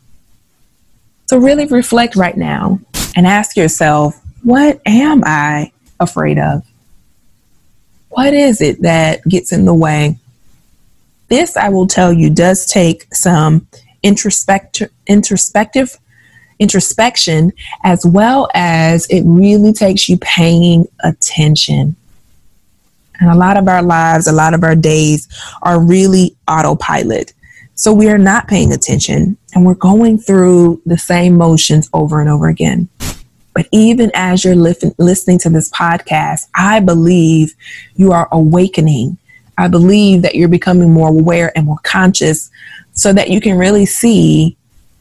So, 1.27 1.39
really 1.39 1.67
reflect 1.67 2.17
right 2.17 2.37
now 2.37 2.81
and 3.17 3.27
ask 3.27 3.57
yourself, 3.57 4.21
what 4.43 4.81
am 4.87 5.23
I 5.25 5.73
afraid 6.01 6.39
of? 6.39 6.63
What 8.11 8.35
is 8.35 8.61
it 8.61 8.83
that 8.83 9.25
gets 9.25 9.53
in 9.53 9.65
the 9.65 9.75
way? 9.75 10.19
This, 11.29 11.57
I 11.57 11.71
will 11.71 11.87
tell 11.87 12.13
you, 12.13 12.31
does 12.31 12.67
take 12.67 13.13
some 13.15 13.67
introspect- 14.05 14.89
introspective 15.07 15.99
introspection 16.59 17.53
as 17.83 18.05
well 18.07 18.49
as 18.55 19.07
it 19.07 19.23
really 19.23 19.73
takes 19.73 20.09
you 20.09 20.17
paying 20.19 20.87
attention. 21.03 21.97
And 23.21 23.31
a 23.31 23.35
lot 23.35 23.57
of 23.57 23.69
our 23.69 23.83
lives, 23.83 24.27
a 24.27 24.33
lot 24.33 24.55
of 24.55 24.65
our 24.65 24.75
days 24.75 25.29
are 25.63 25.81
really 25.81 26.37
autopilot. 26.49 27.33
So 27.77 27.93
we 27.93 28.09
are 28.09 28.19
not 28.19 28.47
paying 28.47 28.73
attention 28.73 29.37
and 29.55 29.67
we're 29.67 29.75
going 29.75 30.19
through 30.19 30.81
the 30.87 30.99
same 30.99 31.37
motions 31.37 31.91
over 31.93 32.21
and 32.21 32.31
over 32.31 32.49
again. 32.49 32.89
But 33.53 33.69
even 33.73 34.11
as 34.15 34.45
you're 34.45 34.57
li- 34.57 34.75
listening 34.99 35.39
to 35.41 35.51
this 35.51 35.71
podcast, 35.71 36.43
I 36.55 36.81
believe 36.81 37.55
you 37.95 38.13
are 38.13 38.29
awakening. 38.33 39.19
I 39.59 39.69
believe 39.69 40.23
that 40.23 40.35
you're 40.35 40.49
becoming 40.49 40.93
more 40.93 41.09
aware 41.09 41.53
and 41.57 41.67
more 41.67 41.79
conscious 41.83 42.51
so 42.93 43.13
that 43.13 43.31
you 43.31 43.41
can 43.41 43.57
really 43.57 43.87
see 43.87 44.57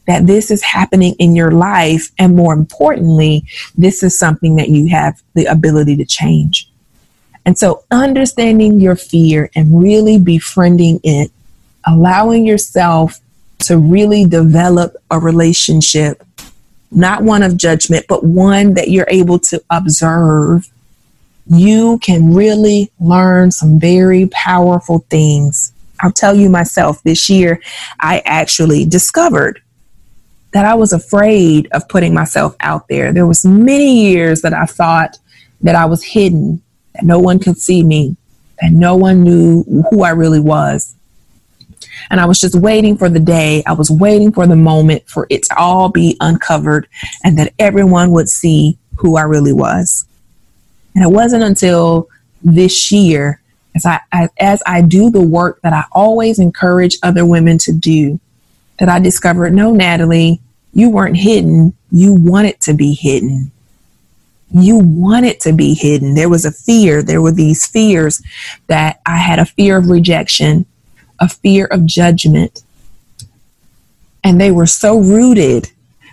that 0.06 0.26
this 0.26 0.50
is 0.50 0.62
happening 0.62 1.14
in 1.18 1.34
your 1.34 1.50
life. 1.50 2.10
And 2.18 2.36
more 2.36 2.54
importantly, 2.54 3.44
this 3.76 4.02
is 4.02 4.18
something 4.18 4.56
that 4.56 4.68
you 4.68 4.88
have 4.88 5.20
the 5.34 5.46
ability 5.46 5.96
to 5.96 6.04
change. 6.04 6.70
And 7.46 7.58
so 7.58 7.84
understanding 7.90 8.80
your 8.80 8.96
fear 8.96 9.50
and 9.54 9.80
really 9.80 10.18
befriending 10.18 11.00
it, 11.02 11.30
allowing 11.86 12.46
yourself 12.46 13.20
to 13.60 13.78
really 13.78 14.24
develop 14.24 14.96
a 15.10 15.18
relationship, 15.18 16.22
not 16.90 17.22
one 17.22 17.42
of 17.42 17.56
judgment, 17.56 18.06
but 18.08 18.24
one 18.24 18.74
that 18.74 18.90
you're 18.90 19.08
able 19.08 19.38
to 19.38 19.62
observe, 19.70 20.70
you 21.46 21.98
can 21.98 22.32
really 22.34 22.90
learn 23.00 23.50
some 23.50 23.78
very 23.78 24.26
powerful 24.28 25.04
things. 25.10 25.72
I'll 26.00 26.12
tell 26.12 26.34
you 26.34 26.50
myself, 26.50 27.02
this 27.02 27.30
year 27.30 27.60
I 28.00 28.22
actually 28.24 28.84
discovered 28.84 29.60
that 30.52 30.64
I 30.64 30.74
was 30.74 30.92
afraid 30.92 31.68
of 31.72 31.88
putting 31.88 32.14
myself 32.14 32.54
out 32.60 32.88
there. 32.88 33.12
There 33.12 33.26
was 33.26 33.44
many 33.44 34.10
years 34.10 34.42
that 34.42 34.54
I 34.54 34.66
thought 34.66 35.18
that 35.62 35.74
I 35.74 35.84
was 35.86 36.04
hidden, 36.04 36.62
that 36.94 37.04
no 37.04 37.18
one 37.18 37.38
could 37.38 37.58
see 37.58 37.82
me, 37.82 38.16
that 38.60 38.70
no 38.72 38.94
one 38.94 39.22
knew 39.22 39.64
who 39.90 40.02
I 40.02 40.10
really 40.10 40.40
was. 40.40 40.94
And 42.10 42.20
I 42.20 42.26
was 42.26 42.40
just 42.40 42.54
waiting 42.54 42.96
for 42.96 43.08
the 43.08 43.20
day, 43.20 43.62
I 43.66 43.72
was 43.72 43.90
waiting 43.90 44.32
for 44.32 44.46
the 44.46 44.56
moment 44.56 45.08
for 45.08 45.26
it 45.30 45.44
to 45.44 45.58
all 45.58 45.88
be 45.88 46.16
uncovered 46.20 46.88
and 47.22 47.38
that 47.38 47.52
everyone 47.58 48.10
would 48.12 48.28
see 48.28 48.78
who 48.96 49.16
I 49.16 49.22
really 49.22 49.52
was. 49.52 50.06
And 50.94 51.04
it 51.04 51.10
wasn't 51.10 51.44
until 51.44 52.08
this 52.42 52.92
year 52.92 53.40
as 53.74 53.84
I, 53.84 54.00
as 54.38 54.62
I 54.66 54.82
do 54.82 55.10
the 55.10 55.22
work 55.22 55.60
that 55.62 55.72
I 55.72 55.84
always 55.92 56.38
encourage 56.38 56.96
other 57.02 57.26
women 57.26 57.58
to 57.58 57.72
do 57.72 58.20
that 58.78 58.88
I 58.88 59.00
discovered 59.00 59.52
no, 59.52 59.72
Natalie, 59.72 60.40
you 60.72 60.90
weren't 60.90 61.16
hidden. 61.16 61.74
You 61.90 62.14
wanted 62.14 62.60
to 62.62 62.74
be 62.74 62.94
hidden. 62.94 63.50
You 64.52 64.78
wanted 64.78 65.40
to 65.40 65.52
be 65.52 65.74
hidden. 65.74 66.14
There 66.14 66.28
was 66.28 66.44
a 66.44 66.52
fear. 66.52 67.02
There 67.02 67.22
were 67.22 67.32
these 67.32 67.66
fears 67.66 68.22
that 68.66 69.00
I 69.06 69.16
had 69.16 69.38
a 69.38 69.46
fear 69.46 69.76
of 69.76 69.88
rejection, 69.88 70.66
a 71.20 71.28
fear 71.28 71.66
of 71.66 71.86
judgment. 71.86 72.62
And 74.22 74.40
they 74.40 74.50
were 74.50 74.66
so 74.66 74.98
rooted 74.98 75.70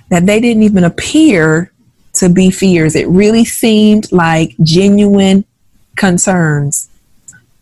that 0.10 0.26
they 0.26 0.40
didn't 0.40 0.64
even 0.64 0.84
appear 0.84 1.72
to 2.14 2.30
be 2.30 2.52
fears. 2.52 2.96
It 2.96 3.08
really 3.08 3.46
seemed 3.46 4.12
like 4.12 4.56
genuine 4.62 5.46
concerns. 5.96 6.90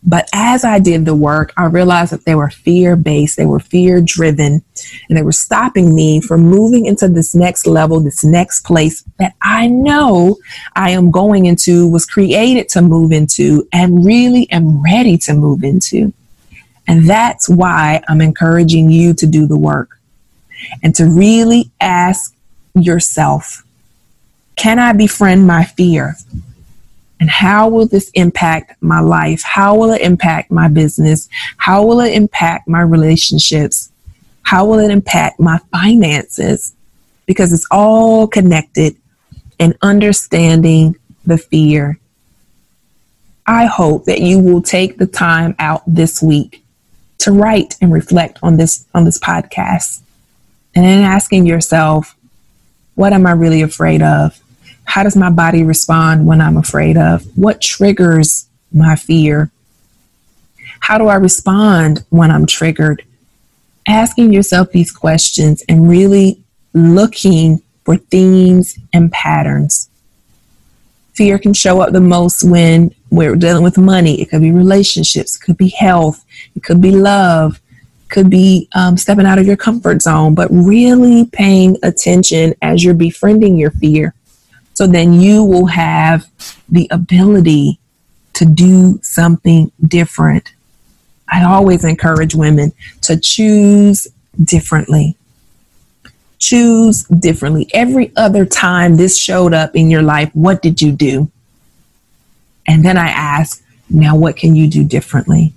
But 0.02 0.28
as 0.32 0.64
I 0.64 0.78
did 0.78 1.04
the 1.04 1.14
work, 1.14 1.52
I 1.58 1.66
realized 1.66 2.12
that 2.12 2.24
they 2.24 2.34
were 2.34 2.48
fear 2.48 2.96
based, 2.96 3.36
they 3.36 3.44
were 3.44 3.60
fear 3.60 4.00
driven, 4.00 4.62
and 5.08 5.18
they 5.18 5.22
were 5.22 5.30
stopping 5.30 5.94
me 5.94 6.22
from 6.22 6.40
moving 6.40 6.86
into 6.86 7.06
this 7.06 7.34
next 7.34 7.66
level, 7.66 8.00
this 8.00 8.24
next 8.24 8.64
place 8.64 9.04
that 9.18 9.34
I 9.42 9.66
know 9.66 10.38
I 10.74 10.90
am 10.92 11.10
going 11.10 11.44
into, 11.44 11.86
was 11.86 12.06
created 12.06 12.70
to 12.70 12.80
move 12.80 13.12
into, 13.12 13.68
and 13.74 14.04
really 14.04 14.50
am 14.50 14.82
ready 14.82 15.18
to 15.18 15.34
move 15.34 15.62
into. 15.62 16.14
And 16.90 17.08
that's 17.08 17.48
why 17.48 18.02
I'm 18.08 18.20
encouraging 18.20 18.90
you 18.90 19.14
to 19.14 19.24
do 19.24 19.46
the 19.46 19.56
work 19.56 20.00
and 20.82 20.92
to 20.96 21.04
really 21.04 21.70
ask 21.80 22.34
yourself 22.74 23.64
can 24.56 24.80
I 24.80 24.92
befriend 24.92 25.46
my 25.46 25.64
fear? 25.64 26.16
And 27.20 27.30
how 27.30 27.68
will 27.68 27.86
this 27.86 28.10
impact 28.14 28.74
my 28.82 28.98
life? 28.98 29.40
How 29.42 29.76
will 29.76 29.92
it 29.92 30.02
impact 30.02 30.50
my 30.50 30.66
business? 30.66 31.28
How 31.58 31.86
will 31.86 32.00
it 32.00 32.12
impact 32.12 32.66
my 32.66 32.80
relationships? 32.80 33.90
How 34.42 34.66
will 34.66 34.80
it 34.80 34.90
impact 34.90 35.38
my 35.38 35.58
finances? 35.70 36.74
Because 37.24 37.52
it's 37.52 37.68
all 37.70 38.26
connected 38.26 38.96
and 39.60 39.78
understanding 39.80 40.96
the 41.24 41.38
fear. 41.38 42.00
I 43.46 43.66
hope 43.66 44.06
that 44.06 44.20
you 44.20 44.40
will 44.40 44.60
take 44.60 44.98
the 44.98 45.06
time 45.06 45.54
out 45.60 45.82
this 45.86 46.20
week 46.20 46.59
to 47.20 47.32
write 47.32 47.76
and 47.80 47.92
reflect 47.92 48.38
on 48.42 48.56
this 48.56 48.86
on 48.94 49.04
this 49.04 49.18
podcast 49.18 50.00
and 50.74 50.84
then 50.84 51.02
asking 51.02 51.46
yourself, 51.46 52.16
what 52.94 53.12
am 53.12 53.26
I 53.26 53.32
really 53.32 53.62
afraid 53.62 54.02
of? 54.02 54.38
How 54.84 55.02
does 55.02 55.16
my 55.16 55.30
body 55.30 55.62
respond 55.62 56.26
when 56.26 56.40
I'm 56.40 56.56
afraid 56.56 56.96
of? 56.96 57.24
What 57.36 57.60
triggers 57.60 58.48
my 58.72 58.96
fear? 58.96 59.50
How 60.80 60.98
do 60.98 61.08
I 61.08 61.16
respond 61.16 62.04
when 62.10 62.30
I'm 62.30 62.46
triggered? 62.46 63.04
Asking 63.86 64.32
yourself 64.32 64.70
these 64.70 64.92
questions 64.92 65.62
and 65.68 65.88
really 65.88 66.40
looking 66.72 67.62
for 67.84 67.96
themes 67.96 68.78
and 68.92 69.10
patterns. 69.12 69.89
Fear 71.20 71.38
can 71.38 71.52
show 71.52 71.82
up 71.82 71.92
the 71.92 72.00
most 72.00 72.42
when 72.42 72.94
we're 73.10 73.36
dealing 73.36 73.62
with 73.62 73.76
money. 73.76 74.22
It 74.22 74.30
could 74.30 74.40
be 74.40 74.52
relationships, 74.52 75.36
it 75.36 75.44
could 75.44 75.58
be 75.58 75.68
health, 75.68 76.24
it 76.56 76.62
could 76.62 76.80
be 76.80 76.92
love, 76.92 77.60
it 78.04 78.08
could 78.08 78.30
be 78.30 78.70
um, 78.74 78.96
stepping 78.96 79.26
out 79.26 79.38
of 79.38 79.46
your 79.46 79.58
comfort 79.58 80.00
zone, 80.00 80.34
but 80.34 80.48
really 80.50 81.26
paying 81.26 81.76
attention 81.82 82.54
as 82.62 82.82
you're 82.82 82.94
befriending 82.94 83.58
your 83.58 83.70
fear 83.72 84.14
so 84.72 84.86
then 84.86 85.12
you 85.12 85.44
will 85.44 85.66
have 85.66 86.26
the 86.70 86.88
ability 86.90 87.78
to 88.32 88.46
do 88.46 88.98
something 89.02 89.70
different. 89.86 90.54
I 91.28 91.44
always 91.44 91.84
encourage 91.84 92.34
women 92.34 92.72
to 93.02 93.20
choose 93.20 94.08
differently. 94.42 95.18
Choose 96.40 97.04
differently. 97.04 97.68
Every 97.72 98.12
other 98.16 98.44
time 98.44 98.96
this 98.96 99.16
showed 99.18 99.54
up 99.54 99.76
in 99.76 99.90
your 99.90 100.02
life, 100.02 100.30
what 100.34 100.62
did 100.62 100.82
you 100.82 100.90
do? 100.90 101.30
And 102.66 102.84
then 102.84 102.96
I 102.96 103.08
ask, 103.08 103.62
now 103.88 104.16
what 104.16 104.36
can 104.36 104.56
you 104.56 104.68
do 104.68 104.84
differently? 104.84 105.52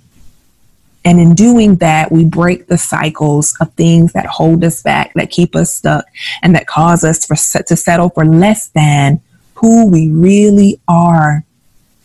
And 1.04 1.20
in 1.20 1.34
doing 1.34 1.76
that, 1.76 2.10
we 2.10 2.24
break 2.24 2.66
the 2.66 2.78
cycles 2.78 3.54
of 3.60 3.72
things 3.74 4.12
that 4.14 4.26
hold 4.26 4.64
us 4.64 4.82
back, 4.82 5.12
that 5.14 5.30
keep 5.30 5.54
us 5.54 5.74
stuck, 5.74 6.06
and 6.42 6.54
that 6.54 6.66
cause 6.66 7.04
us 7.04 7.26
for, 7.26 7.36
to 7.62 7.76
settle 7.76 8.08
for 8.10 8.24
less 8.24 8.68
than 8.68 9.20
who 9.54 9.86
we 9.86 10.10
really 10.10 10.80
are. 10.88 11.44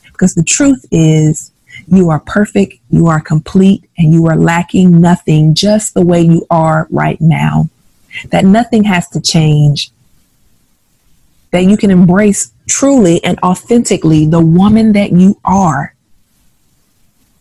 Because 0.03 0.35
the 0.35 0.43
truth 0.43 0.85
is, 0.91 1.51
you 1.87 2.09
are 2.09 2.19
perfect, 2.19 2.75
you 2.89 3.07
are 3.07 3.21
complete, 3.21 3.89
and 3.97 4.13
you 4.13 4.27
are 4.27 4.35
lacking 4.35 4.99
nothing 4.99 5.55
just 5.55 5.93
the 5.93 6.05
way 6.05 6.21
you 6.21 6.45
are 6.49 6.87
right 6.91 7.19
now. 7.21 7.69
That 8.31 8.45
nothing 8.45 8.83
has 8.85 9.07
to 9.09 9.21
change. 9.21 9.91
That 11.51 11.63
you 11.63 11.77
can 11.77 11.91
embrace 11.91 12.51
truly 12.67 13.23
and 13.23 13.39
authentically 13.39 14.27
the 14.27 14.41
woman 14.41 14.91
that 14.93 15.11
you 15.11 15.39
are 15.43 15.95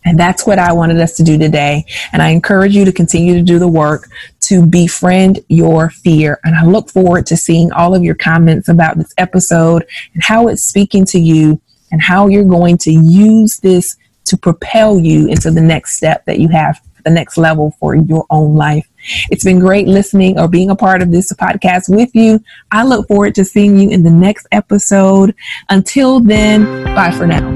and 0.09 0.17
that's 0.17 0.47
what 0.47 0.57
I 0.57 0.73
wanted 0.73 0.99
us 0.99 1.13
to 1.17 1.23
do 1.23 1.37
today. 1.37 1.85
And 2.11 2.21
I 2.23 2.29
encourage 2.29 2.75
you 2.75 2.83
to 2.83 2.91
continue 2.91 3.35
to 3.35 3.43
do 3.43 3.59
the 3.59 3.67
work 3.67 4.09
to 4.41 4.65
befriend 4.65 5.39
your 5.49 5.91
fear. 5.91 6.39
And 6.43 6.55
I 6.55 6.65
look 6.65 6.89
forward 6.89 7.27
to 7.27 7.37
seeing 7.37 7.71
all 7.71 7.93
of 7.93 8.03
your 8.03 8.15
comments 8.15 8.69
about 8.69 8.97
this 8.97 9.13
episode 9.19 9.85
and 10.15 10.23
how 10.23 10.47
it's 10.47 10.63
speaking 10.63 11.05
to 11.05 11.19
you 11.19 11.61
and 11.91 12.01
how 12.01 12.27
you're 12.27 12.43
going 12.43 12.79
to 12.79 12.91
use 12.91 13.57
this 13.57 13.97
to 14.25 14.35
propel 14.35 14.99
you 14.99 15.27
into 15.27 15.51
the 15.51 15.61
next 15.61 15.95
step 15.95 16.25
that 16.25 16.39
you 16.39 16.47
have, 16.47 16.81
the 17.03 17.11
next 17.11 17.37
level 17.37 17.75
for 17.79 17.93
your 17.93 18.25
own 18.31 18.55
life. 18.55 18.88
It's 19.31 19.43
been 19.43 19.59
great 19.59 19.87
listening 19.87 20.39
or 20.39 20.47
being 20.47 20.69
a 20.69 20.75
part 20.75 21.01
of 21.01 21.11
this 21.11 21.33
podcast 21.33 21.93
with 21.93 22.13
you. 22.13 22.41
I 22.71 22.83
look 22.83 23.07
forward 23.07 23.33
to 23.35 23.45
seeing 23.45 23.77
you 23.77 23.89
in 23.89 24.03
the 24.03 24.11
next 24.11 24.47
episode. 24.51 25.35
Until 25.69 26.19
then, 26.19 26.83
bye 26.95 27.11
for 27.11 27.27
now. 27.27 27.47